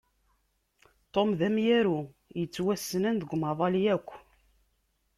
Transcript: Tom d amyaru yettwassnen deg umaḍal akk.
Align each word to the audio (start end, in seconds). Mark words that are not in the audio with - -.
Tom 1.13 1.29
d 1.39 1.41
amyaru 1.47 1.99
yettwassnen 2.39 3.15
deg 3.17 3.29
umaḍal 3.35 3.75
akk. 3.95 4.09